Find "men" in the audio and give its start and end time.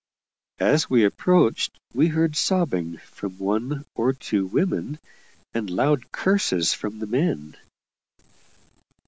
7.05-7.55